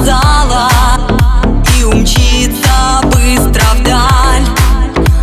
[0.00, 0.68] сказала
[1.78, 4.46] И умчится быстро вдаль.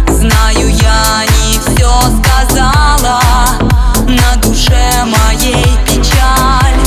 [0.09, 3.21] Знаю, я не все сказала
[4.07, 6.77] На душе моей печаль.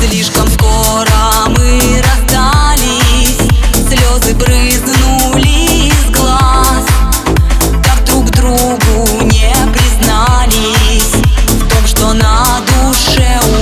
[0.00, 3.38] Слишком скоро мы расстались
[3.88, 6.86] Слезы брызнули из глаз.
[7.84, 11.12] Так друг другу не признались
[11.46, 13.61] В том, что на душе у